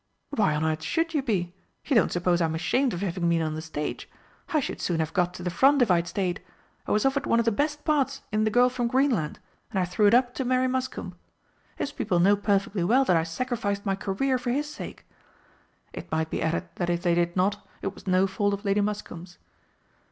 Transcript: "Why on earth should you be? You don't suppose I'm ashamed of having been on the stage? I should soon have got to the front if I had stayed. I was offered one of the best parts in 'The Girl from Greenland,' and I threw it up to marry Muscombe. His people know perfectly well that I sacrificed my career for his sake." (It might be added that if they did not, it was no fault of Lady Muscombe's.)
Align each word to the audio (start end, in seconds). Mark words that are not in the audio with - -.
"Why 0.31 0.55
on 0.55 0.65
earth 0.65 0.81
should 0.81 1.13
you 1.13 1.21
be? 1.21 1.53
You 1.85 1.95
don't 1.95 2.11
suppose 2.11 2.41
I'm 2.41 2.55
ashamed 2.55 2.91
of 2.95 3.01
having 3.01 3.29
been 3.29 3.43
on 3.43 3.53
the 3.53 3.61
stage? 3.61 4.09
I 4.49 4.59
should 4.59 4.81
soon 4.81 4.99
have 4.99 5.13
got 5.13 5.31
to 5.35 5.43
the 5.43 5.51
front 5.51 5.83
if 5.83 5.91
I 5.91 5.97
had 5.97 6.07
stayed. 6.07 6.41
I 6.87 6.91
was 6.91 7.05
offered 7.05 7.27
one 7.27 7.37
of 7.37 7.45
the 7.45 7.51
best 7.51 7.85
parts 7.85 8.23
in 8.31 8.43
'The 8.43 8.49
Girl 8.49 8.67
from 8.67 8.87
Greenland,' 8.87 9.37
and 9.69 9.77
I 9.79 9.85
threw 9.85 10.07
it 10.07 10.15
up 10.15 10.33
to 10.33 10.43
marry 10.43 10.67
Muscombe. 10.67 11.13
His 11.75 11.91
people 11.91 12.19
know 12.19 12.35
perfectly 12.35 12.83
well 12.83 13.05
that 13.05 13.15
I 13.15 13.21
sacrificed 13.21 13.85
my 13.85 13.93
career 13.93 14.39
for 14.39 14.49
his 14.49 14.67
sake." 14.67 15.05
(It 15.93 16.11
might 16.11 16.31
be 16.31 16.41
added 16.41 16.67
that 16.77 16.89
if 16.89 17.03
they 17.03 17.13
did 17.13 17.35
not, 17.35 17.63
it 17.83 17.93
was 17.93 18.07
no 18.07 18.25
fault 18.25 18.55
of 18.55 18.65
Lady 18.65 18.81
Muscombe's.) 18.81 19.37